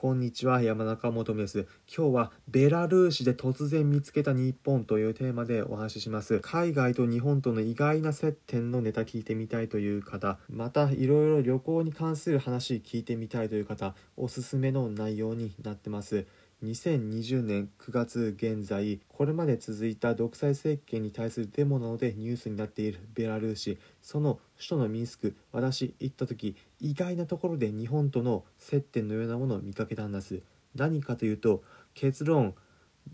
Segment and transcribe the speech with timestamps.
[0.00, 6.40] こんにちは山中元です今日はベラルーシで突然見つけた日本というテーマでお話しします。
[6.40, 10.38] 海外と日本との意外な接点のネタ聞いてみたいという方。
[10.48, 16.24] またいろいろ旅行に関する話聞いてみたいという方おすすめの内容になってます。
[16.62, 23.78] 2020年9月現在これまで続いた独裁政権に対するデモなどでニュースになっているベラルーシ。
[24.02, 30.42] その首都のミンスク私行った時意外なところで日本との接点のようなものを見かけたんです。
[30.74, 31.62] 何かというと
[31.94, 32.54] 結論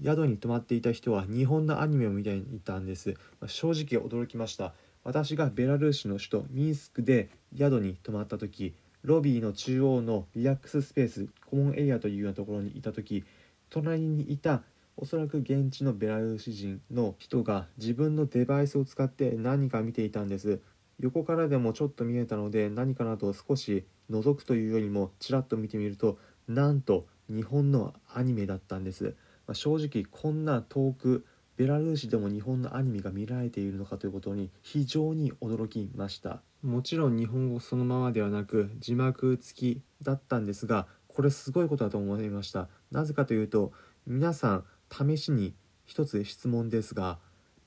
[0.03, 4.75] 宿に泊まっていた人は日本のアニメを見ていたんです、ま、正直驚きました。
[5.05, 8.75] 私がベラルーシの首都ミンスクで宿に泊まった時
[9.07, 13.25] ロビーの中央のリラックススペースコモンエリアというようなところにいた時
[13.71, 14.65] 隣にいた
[14.97, 20.61] おそらく現地のベラルーシ人の人が自分のデバイスを使って何か見ていたんです。
[20.99, 26.19] 横からでもちょっと見えたので何かなと少し覗くというよりもちらっと見てみると
[26.49, 29.15] なんと日本のアニメだったんです、
[29.47, 31.27] まあ、正直こんな遠く
[31.57, 36.41] ベラルーシでも日本のアニメが見られているのかということに非常に驚きました。
[36.63, 42.69] もちろん日本語そのままではなく字幕付きだったんですがこれすごいことだと思いました。
[42.91, 43.73] なぜかというと
[44.07, 45.55] 皆さん試しに
[45.85, 47.19] 一つ質問ですが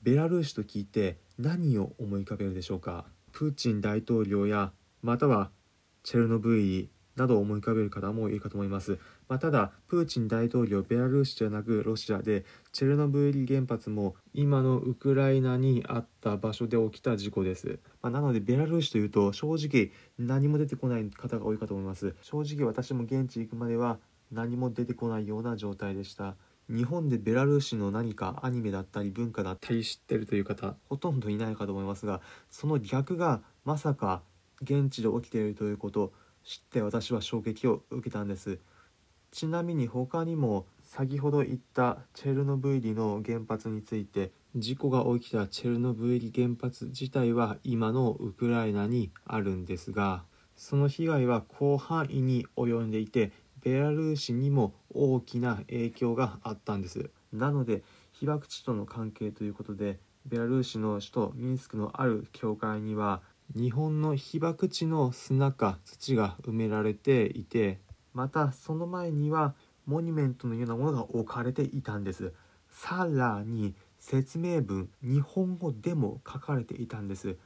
[0.02, 3.06] ベラルーシと聞いて何を思い浮かべるでしょうか？
[3.32, 5.50] プーチン大統領やまたは
[6.02, 22.14] チェルノブイリなどを思い浮かべる方もいるかと思います、まあ、ただプーチン大統領ベラルーシじゃなくロシアでチェルノブイリ原発も今のウクライナにあった場所で起きた事故です、まあ、なのでベラルーシというと正直何も出てこない方が多いかと思います。
[22.22, 23.98] 正直私も現地行くまでは
[24.30, 26.36] 何も出てこないような状態でした。
[26.68, 34.22] 日本でベラルーシの何かアニメだったり文化だったり知ってるという方ほとんどいないかと思いますがその逆がまさか
[34.62, 36.12] 現地で起きているということ。
[36.44, 38.58] 知って私は衝撃を受けたんです。
[39.30, 50.24] ちなみに他にも先ほど言ったチェルノブイリの原発について事故が起きたチェルノブイリ原発自体は今のウクライナにあるんですが
[50.56, 53.30] その被害は広範囲に及んでいて
[53.62, 57.10] ベラルーシにも大きな影響があったんです。
[57.32, 57.82] なので
[58.12, 63.22] 被爆地との関係ということでベラルーシの首都ミンスクのある教会には
[63.56, 67.78] 日本の被爆地の砂か土が埋められていて
[68.14, 69.54] またその前には
[69.86, 72.32] モニュメントのようなものが置かれていたんです。
[72.70, 77.36] さらに説明文日本語でも書かれていたんです。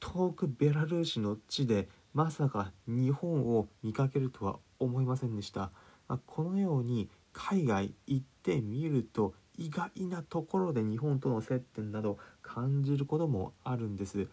[0.00, 5.70] 遠くベラルーシの地でまさか日本を見かけるとは思いませんでした、
[6.08, 14.26] まあ、このように海外行ってみると意外なところで日本との接点など感じることもあるんです。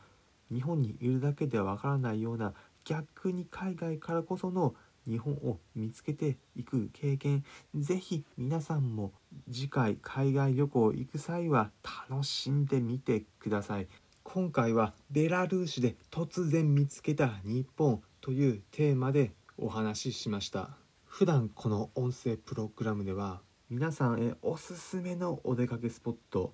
[0.51, 2.53] 日本にいるだけではわからないような
[2.83, 4.75] 逆に海外からこその
[5.07, 7.43] 日本を見つけていく経験
[7.75, 9.13] ぜひ皆さんも
[9.49, 11.71] 次回海外旅行行く際は
[12.09, 13.87] 楽しんでみてください。
[14.23, 20.71] 今回はベラルーシで突然見つけた日本というテーマでお話ししました。
[21.05, 26.53] 普段この音声プログラムでは皆さんへおすすめのお出かけスポット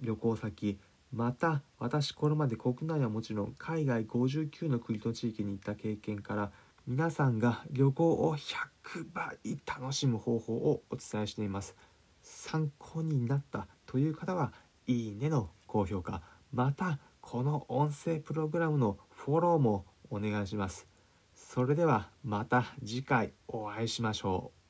[0.00, 0.78] 旅行先
[1.14, 6.50] また私これまで国内はもちろん海外59の国と地域に行った経験から
[6.88, 11.76] 皆さんが旅行を100倍楽しむ方法をお伝えしています。
[12.22, 14.52] 参考になったという方は
[14.88, 16.20] いいねの高評価。
[16.52, 20.88] またこの音声プログラムのフォローもお願いします。
[21.36, 24.63] それではまた次回お会いしましょう。